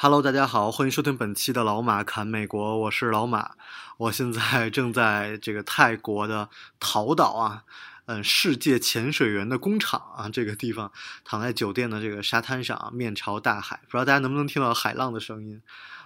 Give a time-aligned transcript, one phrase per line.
[0.00, 3.56] Hello，大家好，欢迎收听本期的老马侃美国，我是老马。
[3.96, 6.48] 我现在正在这个泰国的
[6.78, 7.64] 桃岛啊，
[8.06, 10.92] 嗯，世界潜水员的工厂啊，这个地方
[11.24, 15.60] 躺在酒店的这个沙滩上，面朝大海，不知道大家能不能听到海浪的声音。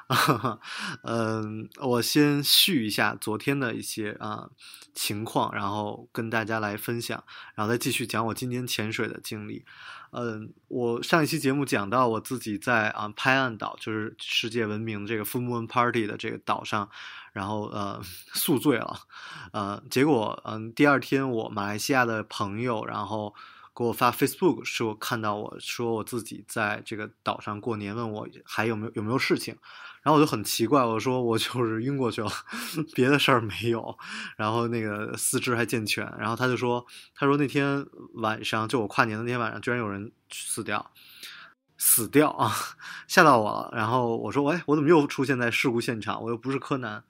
[1.05, 4.49] 嗯，我先续一下昨天的一些啊
[4.95, 7.23] 情况，然后跟大家来分享，
[7.55, 9.67] 然后再继续讲我今天潜水的经历。
[10.13, 16.91] 嗯，我上一期节目讲到我自己在啊拍案岛，就是世界闻名的这个 Full Moon Party 的这个岛上，
[17.33, 17.99] 然后呃
[18.35, 19.01] 宿醉了，
[19.53, 23.35] 呃，结果嗯第二天我马来西亚的朋友然后
[23.75, 29.57] 给我发 Facebook 说看到我说我自己在这个岛上过年，问我还有没有有没有事情，
[30.03, 32.31] 然后我就很奇怪，我说我就是晕过去了，
[32.95, 33.97] 别的事儿没有，
[34.37, 40.93] 然后那个四肢还健全，然后他就说他说那天晚上就我跨年的那天晚上，居然有人死掉。
[41.85, 42.53] 死掉啊！
[43.09, 43.71] 吓到我了。
[43.73, 46.23] 然后我说：“哎，我怎么又出现在事故现场？
[46.23, 47.03] 我又不是柯南。”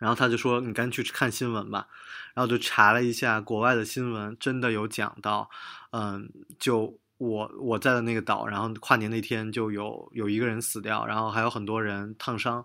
[0.00, 1.86] 然后他就说：“你赶紧去看新闻吧。”
[2.34, 5.50] 然后就查了一下国外的新闻，真的有讲到，
[5.90, 12.64] 嗯，就我我在的那个岛，然后跨年那天就有有一个人死掉，然后还有很多人烫伤。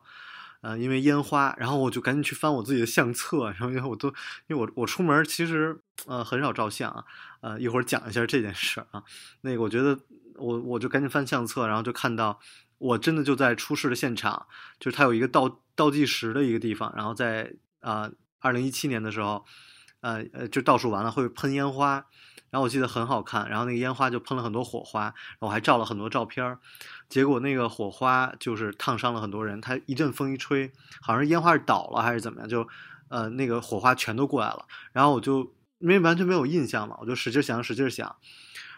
[0.62, 4.10] 呃，因为烟花，然后我就赶紧去翻我自己的相册，然后因为我都，
[4.48, 7.06] 因为我我出门其实呃很少照相啊，
[7.40, 9.02] 呃一会儿讲一下这件事啊，
[9.40, 9.98] 那个我觉得
[10.36, 12.38] 我我就赶紧翻相册，然后就看到
[12.78, 14.48] 我真的就在出事的现场，
[14.82, 19.46] 就是它有一个倒倒计时的一个地方，然后在啊二零一七年的时候，
[20.02, 22.06] 呃呃就倒数完了会喷烟花。
[22.52, 26.58] 然后我记得很好看，然后那个烟花就喷了很多火花，然后我还照了很多照片儿，
[27.08, 32.68] 结果那个火花就是烫伤了很多人，它一阵风一吹，好像烟花是倒了还是怎么样，就
[33.10, 35.42] 呃那个火花全都过来了，然后我就
[35.78, 38.16] 因为完全没有印象嘛，我就使劲想使劲想，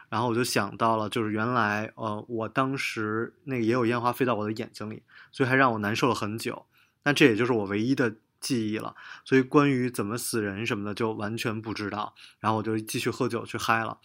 [0.09, 5.01] 然后我就想到了，就是原来呃我当时那个也有烟花飞到我的眼睛里，
[5.31, 6.66] 所以还让我难受了很久，
[7.06, 8.16] 那这也就是我唯一的。
[8.41, 12.13] 记忆了，所以关于怎么死人什么的就完全不知道。
[12.40, 14.00] 然后我就继续喝酒去嗨了。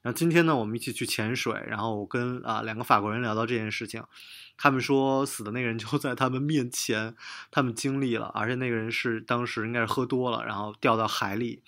[0.00, 4.02] 然后今天呢，我们一起去潜水，然后我跟啊两个法国人聊到这件事情，
[4.56, 7.14] 他们说死的那个人就在他们面前，
[7.50, 11.62] 他们经历了，而且那个人是当时应该是喝多了，然后掉到海里，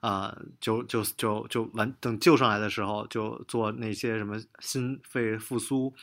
[0.00, 5.94] 啊、就就就就完等救上来的时候，就做那些什么心肺复苏。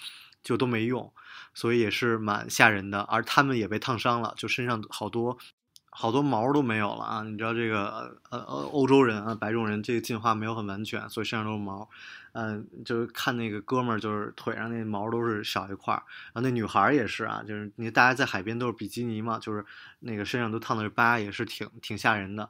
[0.43, 1.13] 就都没用，
[1.53, 3.01] 所以也是蛮吓人的。
[3.01, 5.37] 而他们也被烫伤了，就身上好多
[5.89, 7.23] 好多毛都没有了啊！
[7.23, 11.89] 你知道这个呃呃欧洲人啊白种人这个进化没有很完全，所以身上都是毛。
[12.33, 16.01] 嗯，就是看那个哥们儿，就是腿上那毛都是少一块儿。
[16.31, 19.65] 然后那女孩也是啊，就是你大家在海边都是比基尼嘛，就是
[19.99, 22.49] 那个身上都烫的是疤，也是挺挺吓人的。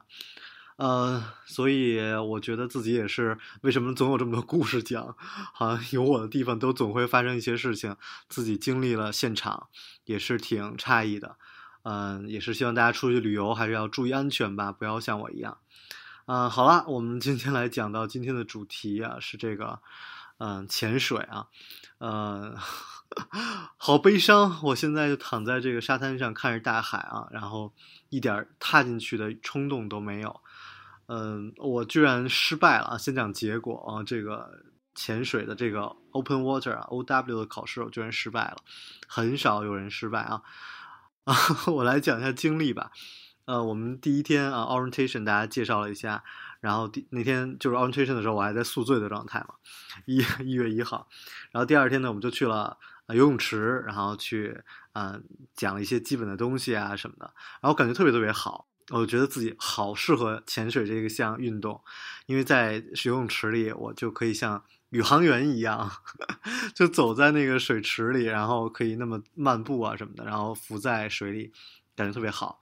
[0.76, 5.16] 呃，所以我觉得自己也是，为什么总有这么多故事讲？
[5.52, 7.96] 好像有我的地方都总会发生一些事情，
[8.28, 9.68] 自己经历了现场，
[10.04, 11.36] 也是挺诧异的。
[11.84, 15.58] 嗯、也是希望大家出去旅游还是要注意安全吧，不要像我一样。
[16.26, 19.80] 嗯、好了，我们今天来讲到今天的主题啊，是这个，
[20.38, 21.48] 嗯、潜水啊，
[21.98, 22.56] 呃，
[23.76, 24.60] 好悲伤。
[24.62, 27.72] 我现在就躺在这个沙滩上看着大海啊，然后
[28.10, 30.40] 一点踏进去的冲动都没有。
[31.06, 32.98] 嗯，我居然失败了！
[32.98, 34.62] 先讲结果啊，这个
[34.94, 38.56] 潜水的这个 Open Water 啊 OW 的考试我居然失败了，
[39.06, 40.42] 很少有人失败啊
[41.24, 41.34] 啊！
[41.66, 42.90] 我来讲一下经历吧。
[43.44, 46.22] 呃，我们第一天啊 orientation 大家介绍了一下，
[46.60, 49.54] 然后第那天就是 orientation 的时候，我还在宿醉的状态嘛，
[50.06, 51.08] 一一月一号，
[51.50, 54.62] 然后第二天呢，我们就去了、游泳池，然后去
[54.92, 58.68] 嗯、讲了一些基本的东西啊什么的，然后感觉特别特别好。
[58.92, 61.82] 我觉得自己好适合潜水这个项运动，
[62.26, 62.74] 因为在
[63.04, 65.90] 游泳池里，我就可以像宇航员一样，
[66.74, 71.50] 就走在那个水池里，然后可以那么漫步啊什么的，然后浮在水里，
[71.96, 72.60] 感觉特别好。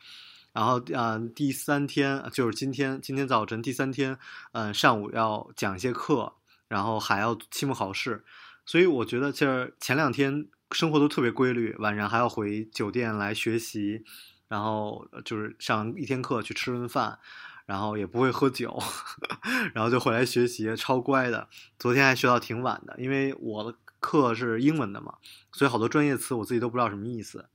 [0.53, 4.17] 然后啊、第三天就是今天，今天早晨第三天，
[4.53, 6.33] 嗯、上午要讲一些课，
[6.69, 8.25] 然后还要期末考试，
[8.65, 14.05] 所以我觉得就是前两天生活都特别规律，晚上还要回酒店来学习。
[14.51, 17.21] 然后就是上一天课去吃顿饭，
[17.67, 18.77] 然后也不会喝酒，
[19.73, 21.49] 然后就回来学习，超乖的。
[21.79, 25.15] 昨天还学到挺晚的，因为我的课是英文的嘛，
[25.53, 27.49] 所以好多专业词我自己都不知道什么意思。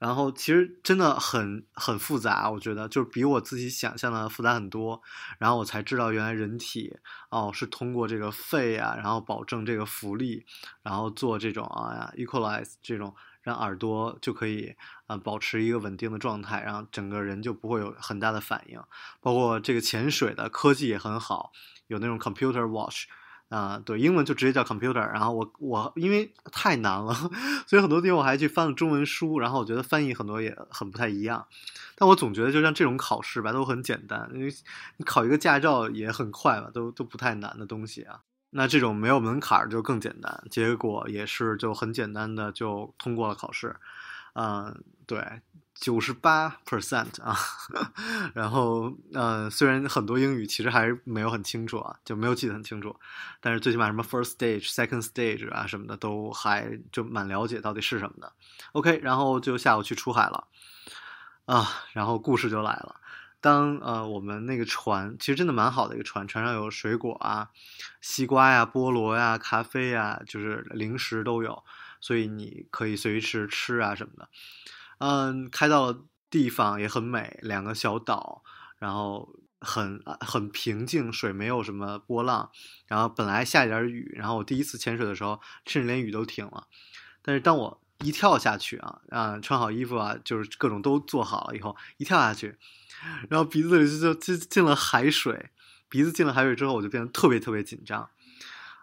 [0.00, 5.00] 然后其实真的很很复杂，我觉得就是比我自己想象的复杂很多。
[5.38, 10.46] 然后我才知道，原来人体哦是通过这个肺啊，然后保证这个浮力，
[10.82, 14.74] 然后做这种啊 equalize 这种，让耳朵就可以
[15.10, 18.80] 啊保持一个稳定的状态，然后整个人就不会有很大的反应。
[19.20, 21.50] 包括这个潜水的科技也很好，
[21.88, 23.06] 有那种 computer watch。
[23.48, 25.04] 啊，对，英文就直接叫 computer。
[25.10, 27.12] 然后我我因为太难了，
[27.66, 29.40] 所以很多地方我还去翻了中文书。
[29.40, 31.44] 然后我觉得翻译很多也很不太一样。
[31.96, 34.54] 但我总觉得就像这种考试吧，都很简单，因为
[34.98, 38.20] 你考一个驾照也很快吧，都都不太难的东西啊。
[38.50, 43.74] 那这种没有门槛就更简单，结果也是就很简单的就通过了考试。
[44.34, 45.42] 嗯，对。
[45.72, 47.34] 九十八 percent 啊，
[48.34, 52.94] 然后呃，虽然很多英语其实还是没有很清楚啊，就没有记得很清楚，
[53.40, 58.30] 但是最起码什么 first stage、second stage 啊什么的都还就蛮了解到底是什么的。
[58.72, 60.48] OK，然后就下午去出海了
[61.46, 62.96] 啊，然后故事就来了。
[63.40, 67.48] 当呃我们那个船其实真的蛮好的一个船，船上有水果啊，
[68.02, 71.64] 西瓜呀、菠萝呀、咖啡呀，就是零食都有，
[72.00, 74.28] 所以你可以随时吃啊什么的。
[74.98, 78.42] 嗯，开到了地方也很美，两个小岛，
[78.78, 82.50] 然后很很平静，水没有什么波浪，
[82.86, 86.66] 然后本来下一点雨，然后我第一次潜水的时候，甚至连雨都停了，
[87.22, 92.56] 但是当我一跳下去啊，啊，穿好衣服啊，就是各种都做好了以后，一跳下去，
[93.28, 95.50] 然后鼻子里就就进了海水，
[95.88, 98.08] 鼻子进了海水之后，我就变得特别特别紧张，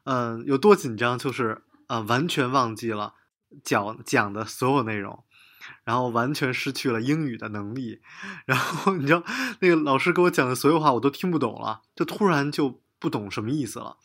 [0.04, 3.16] 嗯，有多紧张就是啊，完全忘记了
[3.64, 5.24] 讲讲的所有内容。
[5.84, 8.02] 然后完全失去了英语的能力，
[8.46, 9.22] 然后你知道
[9.60, 13.98] 那个老师给我讲的所有话我都听不懂了，就突然就不懂什么意思了。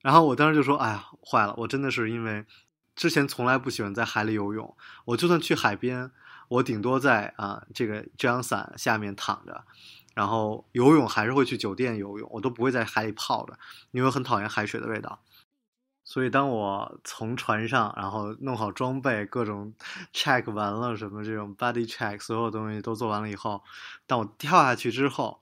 [0.00, 1.54] 然后我当时就说：“哎呀，坏了！
[1.58, 2.44] 我真的是因为
[2.96, 6.10] 之前从来不喜欢在海里游泳，我就算去海边，
[6.48, 9.64] 我顶多在啊这个遮阳伞下面躺着，
[10.14, 13.56] 然后游泳还是会去酒店游泳，我都不会在海里泡着，
[13.92, 15.22] 因为很讨厌海水的味道。”
[16.04, 19.72] 所以，当我从船上，然后弄好装备，各种
[20.12, 23.62] check 完了，什么这种 body check，所有东西都做完了以后，
[24.06, 25.40] 当我跳下去之后，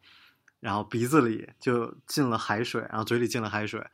[0.60, 3.84] 然后鼻子里就进了海水，然后嘴里进了海水，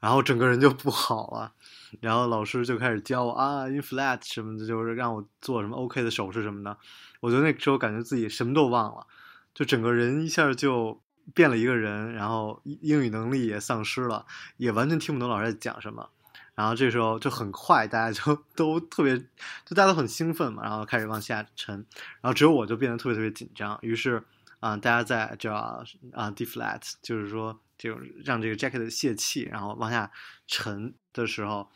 [0.00, 1.52] 然后整个人就不好了。
[2.00, 6.76] 然后老师就开始教我啊，in flat 什么的，就是让我做什么 OK 的手势什么的。
[7.20, 9.06] 我觉得那时候感觉自己什么都忘了，
[9.54, 11.00] 就整个人一下就
[11.34, 14.26] 变了一个人，然后英语能力也丧失了，
[14.56, 16.10] 也完全听不懂老师在讲什么。
[16.54, 21.74] 然后这时候就很快，大家就都特别，就大家都很兴奋嘛，然后开始往下沉，
[22.22, 23.78] 然后只有我就变得特别特别紧张。
[23.82, 24.24] 于是，
[24.60, 25.84] 啊，大家在就要
[26.14, 30.10] 啊 deflate，就是说这种让这个 jacket 泄气，然后往下
[30.46, 31.70] 沉的时候，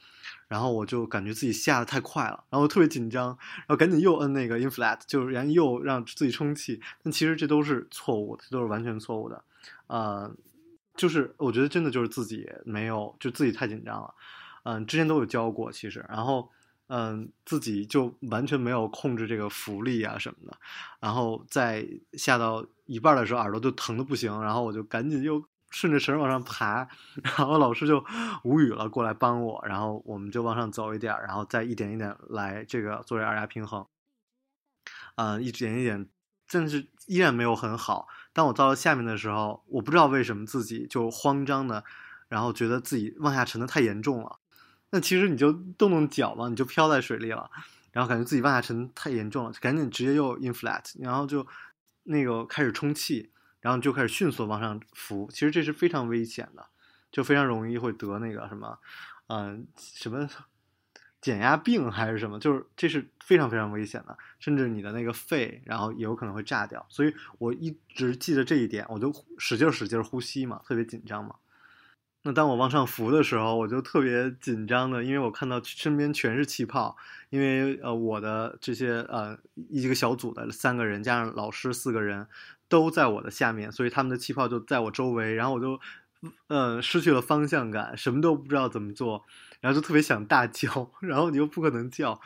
[0.51, 6.81] 然后我就感觉自己下的太快了，然后特别紧张，然后赶紧又摁那个 inflate，就是然后又让自己充气。
[7.05, 9.45] 但其实这都是错误的，这都是完全错误的。
[9.87, 10.29] 呃，
[10.97, 14.13] 就是我觉得真的就是自己没有，就自己太紧张了。
[14.65, 16.51] 嗯，之前都有教过，其实，然后，
[16.89, 20.59] 嗯，自己就完全没有控制这个浮力啊什么的，
[20.99, 26.87] 然后在下到一半的时候，耳朵就疼的不行，然后我就赶紧又顺着绳往上爬，
[27.23, 28.05] 然后老师就
[28.43, 33.87] 无语了，过来帮我，然后我们就往上走一点，然后再一点一点来这个做这耳压平衡，
[35.15, 36.07] 嗯，一点一点，
[36.51, 38.09] 但是依然没有很好。
[38.33, 41.85] 当我到了下面的时候，我不知道为什么自己就慌张的，
[42.29, 44.39] 然后觉得自己往下沉的太严重了。
[44.91, 47.51] 那其实你就动动脚嘛，你就飘在水里了，
[47.93, 51.47] 然后感觉自己往下沉太严重了，赶紧直接又 in flat，然后就
[52.05, 53.31] 那个开始充气，
[53.61, 55.29] 然后就开始迅速往上浮。
[55.31, 56.67] 其实这是非常危险的，
[57.11, 58.79] 就非常容易会得那个什么，
[59.29, 60.29] 嗯，什么
[61.21, 66.85] 减压病还是什么，就是这是非常非常危险的，甚至你的那个肺，然后也有可能会炸掉。
[66.89, 71.35] 所以我一直记得这一点，我就使劲使劲呼吸嘛，特别紧张嘛。
[72.23, 76.97] 那当我往上浮的时候，我就特别紧张的，因为我看到身边全是气泡，
[77.31, 79.39] 因为呃我的这些呃
[79.71, 82.27] 一个小组的三个人加上老师四个人
[82.69, 85.81] 都在我的下面，所以他们的气泡就在我周围，然后我就
[86.49, 89.25] 呃失去了方向感，什么都不知道怎么做，
[89.61, 92.21] 然后就特别想大叫， 然后你又不可能叫。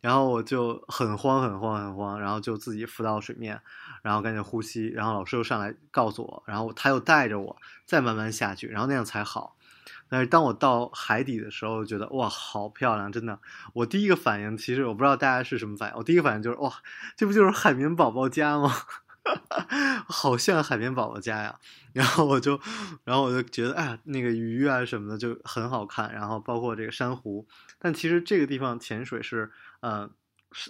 [0.00, 3.60] 然后我就很慌很慌很慌，然后就自己浮到水面，
[4.02, 9.56] 然后赶紧呼吸，然后老师又上来告诉我，然后他又带着我再慢慢下去，然后那样才好。
[10.08, 13.40] 但是当我到海底的时候，觉得哇，好漂亮，真的。
[13.72, 16.72] 我第一个反应其实我不知道大家是什么反应，我第一个反应就是哇，
[17.16, 18.72] 这不就是海绵宝宝家吗？
[20.08, 21.58] 好像海绵宝宝家呀。
[21.92, 22.60] 然后我就，
[23.04, 27.46] 然后我就觉得，哎呀，那个鱼啊什么的就很好看，然后包括这个珊瑚。
[27.78, 30.08] 但其实这个地方潜水是，呃，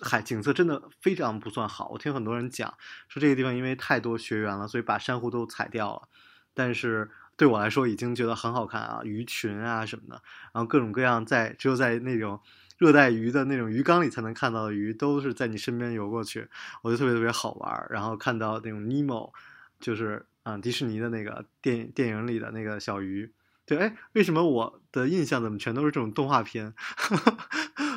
[0.02, 1.88] 海景色真的非常不算好。
[1.90, 2.72] 我听很多人讲
[3.08, 6.08] 说这个地方因为太多学员了，所以把珊瑚都踩掉了。
[6.54, 10.22] 但是对我来说已经觉得很好看啊，鱼群啊什么的，
[10.52, 12.40] 然后各种各样在只有在那种
[12.78, 16.48] 热带鱼的那种鱼缸里才能看到的鱼，都是在你身边游过去，
[16.82, 17.86] 我觉得特别特别好玩。
[17.90, 19.32] 然后看到那种尼莫，
[19.80, 23.30] 就是啊迪士尼的那个电电影里的那个小鱼。
[23.66, 26.72] 对，哎，为什么我的印象怎么全都是这种动画片？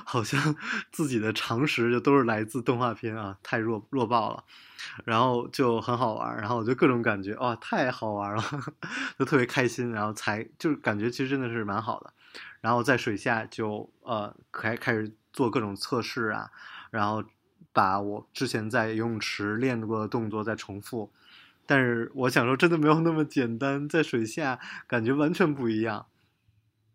[0.05, 0.55] 好像
[0.91, 4.43] 自己的常识就都是来自动画片啊，太弱弱爆了。
[5.05, 8.43] 然后就很好玩，然后我就各种感觉哇，太好玩了，
[9.17, 9.91] 就特别开心。
[9.91, 12.11] 然后才就是感觉其实真的是蛮好的。
[12.61, 16.49] 然后在水下就呃开开始做各种测试啊，
[16.89, 17.23] 然后
[17.71, 21.11] 把我之前在游泳池练过的动作再重复。
[21.67, 26.07] 但是我想说，真的没有那么简单，在水下感觉完全不一样。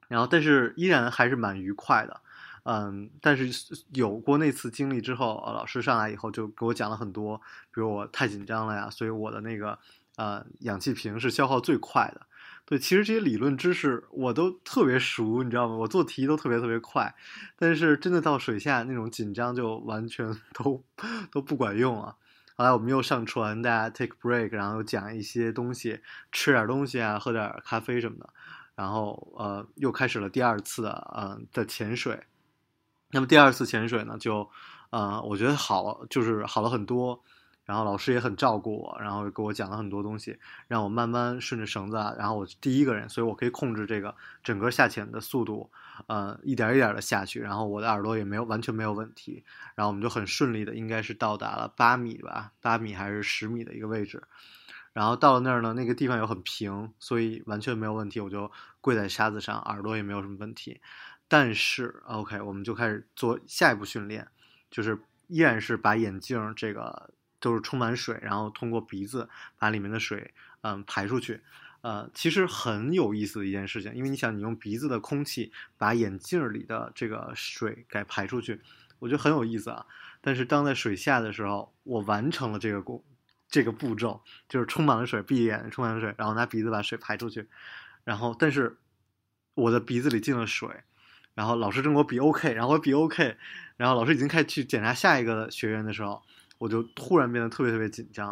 [0.08, 2.20] 然后，但是依然还是蛮愉快的，
[2.66, 3.10] 嗯。
[3.20, 3.48] 但是
[3.94, 7.38] 有过那次经历之后，老师上来以后就给我讲了很多，
[7.72, 9.78] 比如我太紧张了呀，所以我的那个
[10.16, 12.26] 呃氧气瓶是消耗最快的。
[12.68, 15.76] 对，其实这些理论知识我都特别熟，你知道吗？
[15.76, 17.14] 我做题都特别特别快，
[17.56, 20.82] 但是真的到水下那种紧张就完全 都
[21.30, 22.16] 都不管用啊。
[22.56, 26.00] 后来我们又上船，大家 take break，然后又讲一些东西，
[26.32, 28.30] 吃点东西啊，喝点咖啡什么的，
[28.74, 32.24] 然后呃，又开始了第二次的嗯的潜水。
[33.10, 34.48] 那么第二次潜水呢，就
[34.90, 37.22] 呃，我觉得好，就是好了很多。
[37.64, 45.68] 然后老师也很照顾我，然后给我讲了很多东西，让我慢慢顺着绳子啊，然后我第一个人，所以我可以控制这个整个下潜的速度，
[46.06, 49.42] 呃，一点一点的下去，然后我的耳朵也没有完全没有问题，
[49.74, 54.22] 然后我们就很顺利的，应该是到达了八米吧，八米还是十米的一个位置，
[54.92, 58.48] 然后到了那儿呢，那个地方又很平，所以完全没有问题，我就
[58.80, 60.80] 跪在沙子上，耳朵也没有什么问题，
[61.28, 64.28] 但是 OK，我们就开始做下一步训练，
[64.70, 67.10] 就是依然是把眼镜这个。
[67.38, 69.28] 都是充满水，然后通过鼻子
[69.58, 71.42] 把里面的水嗯排出去，
[71.82, 78.62] 呃，其实很有意思的一件事情，因为你想，你用鼻子的空气把眼镜里的这个水给排出去，
[78.98, 79.86] 我觉得很有意思啊。
[80.22, 83.04] 但是当在水下的时候，我完成了这个工
[83.48, 87.46] 这个步骤，就是充满了水，闭眼充满了水，然后拿鼻子把水排出去，
[88.02, 88.78] 然后但是
[89.54, 90.68] 我的鼻子里进了水，
[91.36, 93.36] 然后老师正给我比 OK，然后我比 OK，
[93.76, 96.20] 然后老师已经开始去检查下一个学员的时候。
[96.58, 98.28] 我就突然变得特别特别紧张，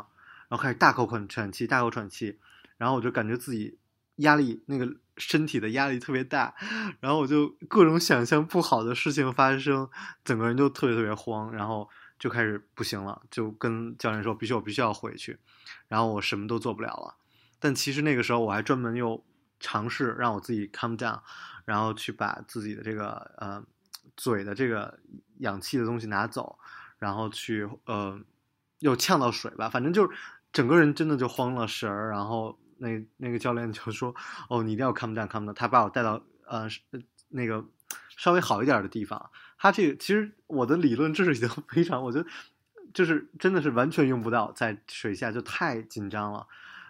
[0.48, 2.38] 然后开始大口喘喘气，大口喘气，
[2.78, 3.76] 然后我就感觉自己
[4.16, 6.54] 压力那个身体的压力特别大，
[7.00, 9.86] 然后我就各种想象不好的事情发生，
[10.24, 11.86] 整个人就特别特别慌，然后
[12.18, 15.38] 就开始不行了，就跟教练说必须我必须要回去，
[15.88, 17.16] 然后我什么都做不了了。
[17.60, 19.22] 但其实那个时候我还专门又
[19.64, 21.20] 尝试让我自己 calm down，
[21.64, 23.64] 然后去把自己的这个呃
[24.16, 24.98] 嘴的这个
[25.38, 26.58] 氧气的东西拿走。
[26.96, 28.18] 然后去呃，
[28.78, 30.16] 又呛到水吧，反正就是
[30.52, 32.08] 整个人真的就慌了神儿。
[32.08, 34.14] 然后那那个教练就说
[34.48, 36.66] ：“哦，你一定要 come down come down。”他把我带到呃
[37.28, 37.62] 那个
[38.16, 39.30] 稍微好一点的地方。
[39.58, 42.26] 他这个其实我的理论知识已经 非常，我觉得
[42.94, 46.46] 就是真的是完全用不到，在水下就太紧张了。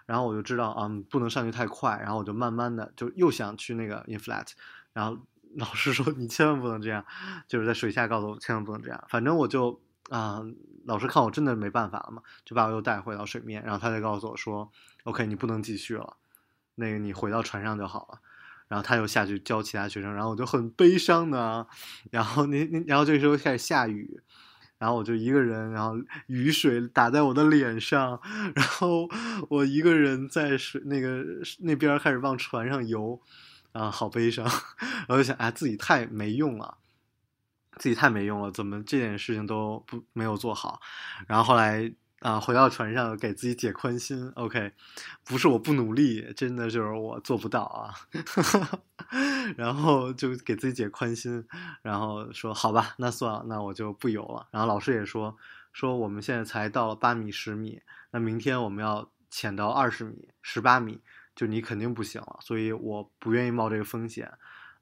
[0.07, 1.99] 然后我就知道，嗯，不能上去太快。
[2.01, 4.47] 然后我就慢慢的就又想去那个 inflat。
[4.93, 5.19] 然后
[5.57, 7.05] 老师说：“你千万不能这样，
[7.49, 9.81] 就是在水下告诉我千万不能这样。”反正我就。
[10.11, 10.43] 啊，
[10.85, 14.71] 老师看我真的没办法了嘛，就把我又带回到水面，然后他就告诉我说
[15.05, 16.19] ：“OK，你不能继续了，
[16.75, 18.19] 那个你回到船上就好了。”
[18.69, 21.67] 然后他又下去教其他学生，然后我就很悲伤的，
[22.11, 24.21] 然后那那然后这个时候开始下雨，
[24.85, 28.21] 然后我就一个人，然后雨水打在我的脸上，
[28.55, 29.09] 然后
[29.49, 31.25] 我一个人在水那个
[31.61, 33.19] 那边开始往船上游，
[33.73, 34.45] 啊，好悲伤，
[35.09, 36.77] 然后就想，哎，自己太没用了。
[37.79, 40.79] 自己太没用了，怎么这件事情都不没有做好？
[41.27, 41.91] 然后后来
[42.25, 44.33] 啊，回到船上给自己解宽心。
[44.37, 44.73] OK，
[45.25, 47.93] 不是我不努力，真的就是我做不到啊。
[49.59, 51.47] 然后就给自己解宽心，
[51.83, 54.49] 然后说好吧，那算了，那我就不游了。
[54.51, 55.37] 然后老师也说
[55.75, 61.03] 说我们现在才到了八米、十米，那明天我们要潜到二十米、十八米，
[61.37, 62.39] 就你肯定不行了。
[62.41, 64.33] 所以我不愿意冒这个风险，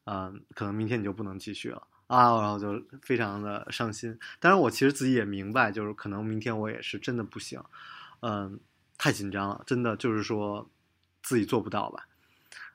[0.05, 1.87] 嗯，可能明天你就不能继续了。
[2.09, 4.19] 啊，然后就非常的伤心。
[4.39, 7.63] 当然，我其实自己也明白，就是可能明天我也是真的不行，
[8.21, 8.61] 嗯，
[8.99, 10.71] 太紧张了，真的就是说
[11.23, 12.07] 自己做不到吧，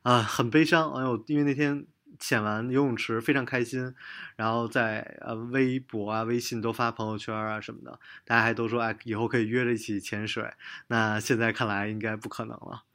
[0.02, 0.92] 啊，很悲伤。
[0.94, 1.86] 哎呦，因为那天
[2.18, 3.94] 潜完游泳池非常开心，
[4.38, 10.52] 然后在呃微博啊、微信都发朋友圈啊什么的，大家还都说哎以后可以约着一起潜水。
[10.88, 12.86] 那现在看来应该不可能了，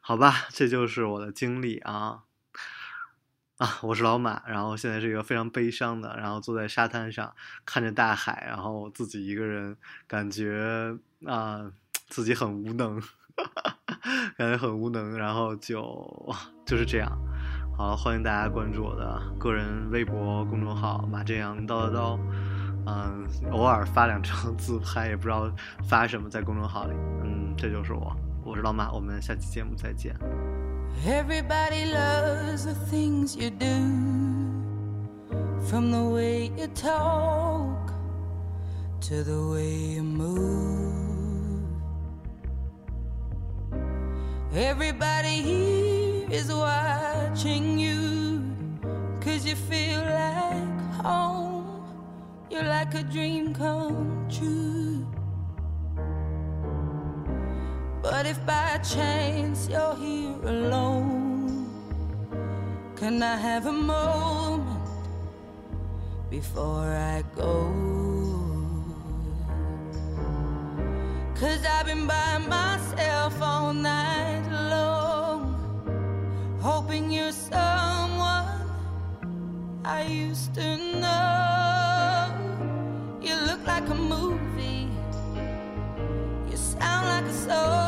[0.00, 0.46] 好吧？
[0.48, 2.22] 这就是我的经历啊
[3.58, 3.78] 啊！
[3.82, 7.32] 我是老马，然后现在是一个非常悲伤的，然后坐在沙滩上
[7.64, 9.76] 看着大海，然后自己一个人，
[10.08, 11.70] 感觉啊
[12.08, 13.00] 自己很无能，
[14.36, 16.34] 感觉很无能，然后就
[16.66, 17.08] 就是这样。
[17.76, 22.18] 好了，欢迎大家关注我的个人微博公众号“马正阳叨叨叨”，
[22.86, 25.48] 嗯，偶尔发两张自拍，也不知道
[25.88, 26.94] 发什么在公众号里。
[27.22, 30.12] 嗯，这就是我，我是老马，我们下期节目再见。
[31.02, 33.76] Everybody loves the things you do,
[35.68, 37.92] from the way you talk
[39.02, 40.94] to the way you move.
[44.54, 48.42] Everybody here is watching you,
[49.20, 51.82] cause you feel like home.
[52.50, 55.06] You're like a dream come true.
[58.04, 61.70] But if by chance you're here alone,
[62.96, 64.90] can I have a moment
[66.28, 67.72] before I go?
[71.34, 75.40] Cause I've been by myself all night long,
[76.60, 78.68] hoping you're someone
[79.82, 82.28] I used to know.
[83.22, 84.90] You look like a movie.
[86.50, 87.83] You sound like a song.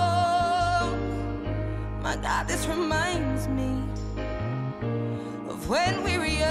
[2.26, 3.84] God, this reminds me
[5.48, 6.50] of when we were young.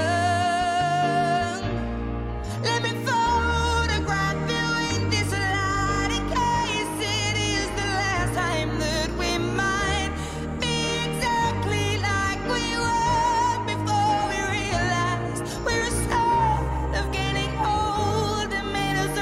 [2.63, 9.09] Let me photograph you in this light in case it is the last time that
[9.19, 10.13] we might
[10.61, 18.71] be exactly like we were before we realized we were scared of getting old and
[18.71, 19.17] made us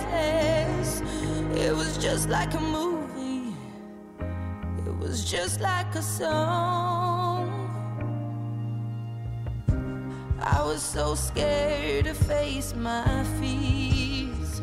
[0.00, 1.02] restless.
[1.54, 2.85] It was just like a movie.
[5.36, 7.50] Just like a song.
[10.40, 14.62] I was so scared to face my fears.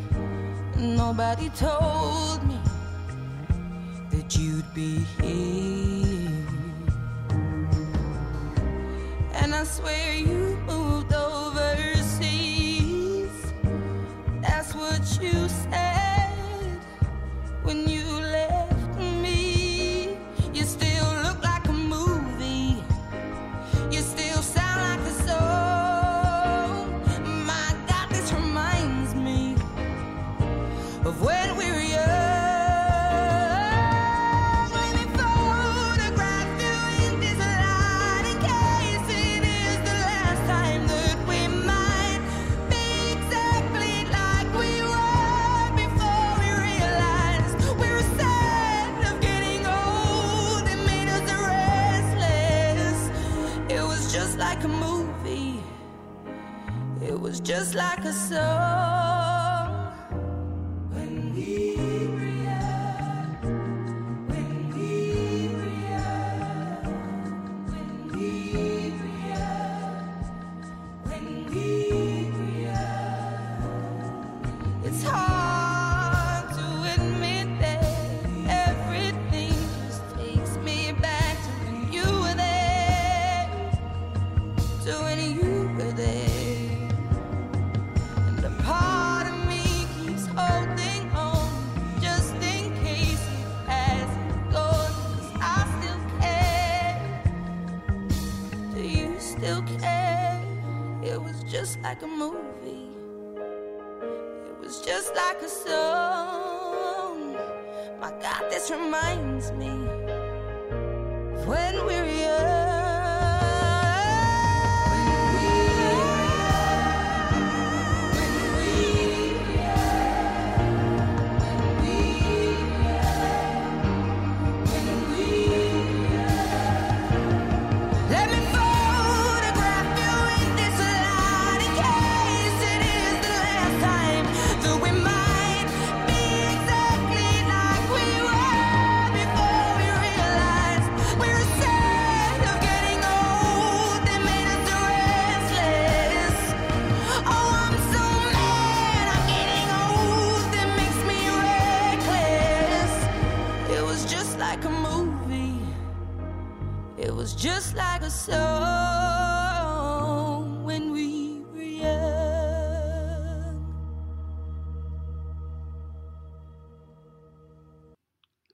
[0.75, 2.57] Nobody told me
[4.09, 6.47] that you'd be here.
[9.33, 12.33] And I swear you moved overseas.
[14.41, 16.79] That's what you said
[17.61, 18.02] when you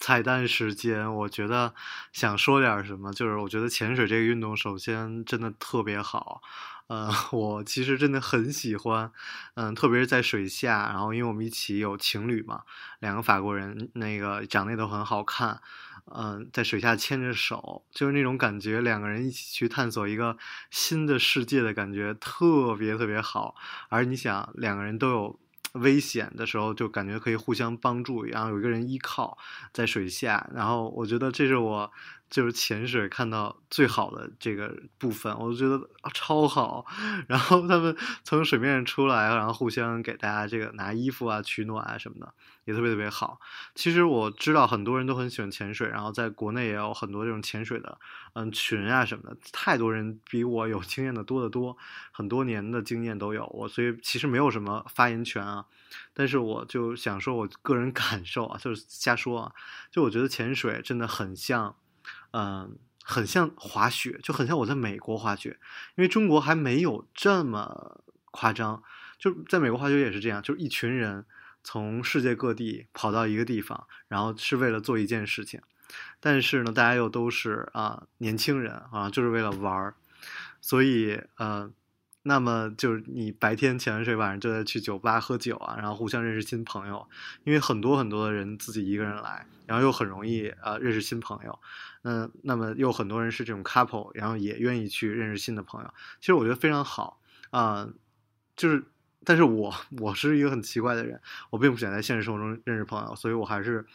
[0.10, 1.72] 菜单时间，我觉得
[2.12, 6.41] 想说点什么，就是我觉得潜水这个运动，首先真的特别好，
[6.88, 9.12] 呃， 我其实真的很喜欢，
[9.54, 12.63] 嗯，特别是在水下，然后因为我们一起有情侣嘛，
[13.02, 15.62] 两个法国人，那个长得都很好看，
[16.06, 20.36] 嗯，在水下牵着手，就是那种感觉，两个人一起去探索一个
[20.72, 23.54] 新的世界的感觉，特别特别好。
[23.89, 25.39] 而你想，两个人都有
[25.73, 29.38] 危险的时候，就感觉可以互相帮助，然后有一个人依靠
[29.71, 31.91] 在水下，然后我觉得这是我
[32.29, 36.85] 就是潜水看到最好的这个部分，我就觉得、超好。
[37.27, 42.33] 然后他们从水面上出来，然后互相给大家这个拿衣服啊、取暖啊什么的，
[42.65, 43.39] 也特别特别好。
[43.73, 47.97] 其实我知道很多人都很喜欢潜水，然后在国内也有很多这种潜水的
[48.33, 51.75] 嗯群啊什么的，太多人比我有经验的多得多，
[52.11, 55.65] 很多年的经验都有我，所以其实没有什么发言权啊。
[56.13, 59.51] 但是我就想说，我个人感受啊，就是瞎说啊，
[59.91, 61.75] 就我觉得潜水真的很像，
[62.31, 65.59] 嗯、很像滑雪，就很像我在美国滑雪，
[65.95, 68.83] 因为中国还没有这么夸张。
[69.17, 71.25] 就在美国滑雪也是这样，就是一群人
[71.63, 75.61] 从世界各地跑到一个地方，然后是为了做一件事情。
[76.19, 79.95] 但是呢，大家又都是啊、年轻人啊，就是为了玩儿，
[80.61, 81.73] 所以嗯，
[82.23, 87.08] 那么就是你白天潜完水，晚上就得去酒吧喝酒啊，然后互相认识新朋友，
[87.43, 91.60] 因为很多很多的人自己一个人来，然后又很容易啊、认识新朋友，
[92.03, 97.19] 嗯、那么又很多人是这种 couple，然后也愿意去认识新的朋友，其实我觉得非常好
[97.51, 97.89] 啊、
[98.55, 98.84] 就是。
[99.25, 103.86] 但是我我是一个很奇怪的人，我并不想在现实生活中认识朋友，所以我还是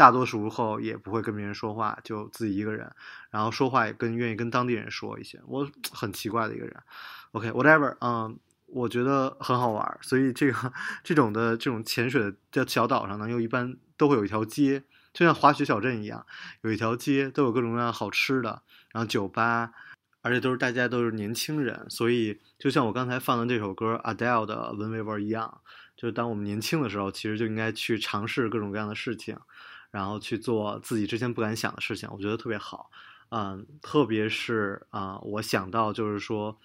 [0.00, 2.90] 大多数候也不会跟别人说话，就自己一个人，
[3.28, 5.38] 然后说话也更愿意跟当地人说一些。
[5.46, 6.74] 我 很奇怪的一个人。
[7.32, 10.72] OK，whatever，、嗯，我觉得很好玩，所以这个
[11.04, 14.82] 这种的这种潜水的在小岛上呢，又一般都会有一条街，
[15.12, 16.24] 就像滑雪小镇一样，
[16.62, 19.72] 有一条街都有各种各样好吃的，然后酒吧。
[20.22, 25.48] 而且都是大家都是年轻人，所以就像我刚才放的这首歌 Adele 的《When We Were Young》，
[25.96, 29.38] 就是当我们年轻的时候，其实就应该去尝试各种各样的事情，
[29.90, 32.90] 然后去做自己之前不敢想的事情，我觉得特别好。
[33.30, 36.58] 嗯，特别是啊、我想到就是说，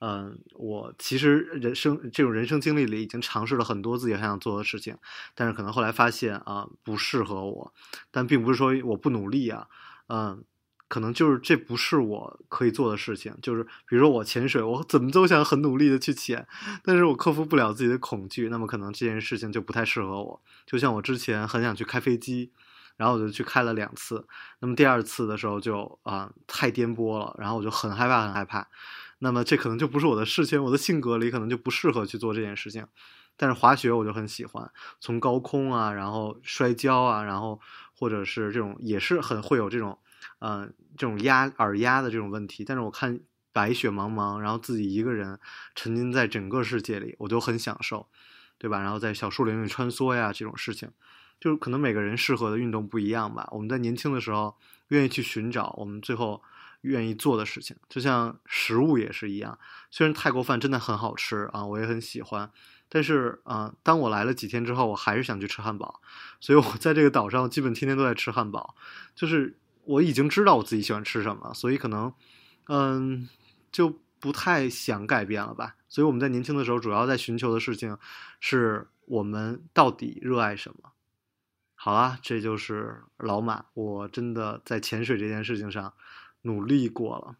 [0.00, 4.96] 嗯，我其实人生这种人生经历里已经尝试了很多自己很想做的事情，
[5.34, 7.72] 但是可能后来发现啊、不适合我，
[8.10, 9.68] 但并不是说我不努力啊，
[10.08, 10.44] 嗯。
[10.88, 16.48] 可能就是这不是我可以做的事情，就是比如说我潜水，我怎么都想很努力的去潜，
[16.82, 20.42] 但是我克服不了自己的恐惧，那么可能这件事情就不太适合我。
[20.66, 22.50] 就像我之前很想去开飞机，
[23.00, 24.26] 然后我就去开了两次，
[24.58, 28.68] 那么第二次的时候就啊、太颠簸了，然后我就很害怕很害怕，
[29.20, 32.86] 那么这可能就不是我的事情，我的性格里可能就不适合去做这件事情。
[33.38, 37.58] 但是滑雪我就很喜欢，从高空啊，然后摔跤啊，然后
[37.94, 39.98] 或者是这种也是很会有这种，
[40.40, 42.66] 嗯、这种压耳压的这种问题。
[42.66, 43.18] 但是我看
[43.50, 45.40] 白雪茫茫，然后自己一个人
[45.74, 48.06] 沉浸在整个世界里，我就很享受，
[48.58, 48.82] 对吧？
[48.82, 50.90] 然后在小树林里穿梭呀，这种事情，
[51.40, 53.48] 就是可能每个人适合的运动不一样吧。
[53.50, 54.54] 我们在年轻的时候
[54.88, 56.42] 愿意去寻找我们最后
[56.82, 59.58] 愿意做的事情，就像食物也是一样。
[59.90, 62.50] 虽然泰国饭真的很好吃啊，我也很喜欢，
[62.88, 66.00] 但是啊、当我来了几天之后，我还是想去吃汉堡，
[66.40, 68.74] 所以我在这个岛上基本天天都在吃汉堡，
[69.14, 72.12] 就是我已经知道我自己喜欢吃什么，所以可能
[72.68, 73.28] 嗯
[73.70, 75.76] 就不太想改变了吧。
[75.88, 77.96] 所以我们在年轻的时候，主要在寻求的事情
[78.40, 80.90] 是我们到底热爱什么。
[81.82, 85.94] 好啦，这就是老马，我真的在潜水这件事情上
[86.42, 87.36] 努力过了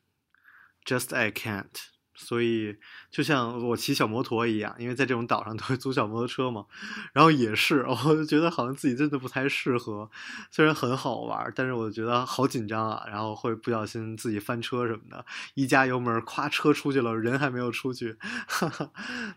[0.82, 1.66] ，just I can't。
[2.14, 2.78] 所以
[3.10, 6.64] 就像我骑小摩托一样，因为在这种岛上都会租小摩托车嘛，
[7.12, 10.10] 然后也是，我就觉得好像自己真的不太适合，
[10.50, 18.16] 虽然很好玩，但是我觉得好紧张啊，然后会不小心自己翻车什么的，一加油门，咵车出去了，人还没有出去，
[18.48, 18.90] 哈哈，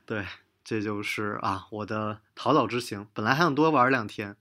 [0.05, 0.25] 对，
[0.63, 4.35] 这就是啊我的淘岛之行，本来还想多玩两天，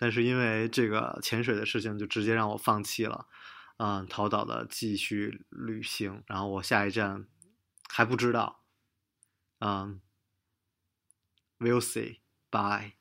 [0.00, 3.26] 但是因为这个潜水的事情，就直接让我放弃了。
[3.76, 7.26] 嗯，逃岛的继续旅行，然后我下一站
[7.86, 8.62] 还不知道。
[9.58, 10.00] 嗯
[11.58, 12.20] ，we'll see.
[12.50, 12.99] Bye.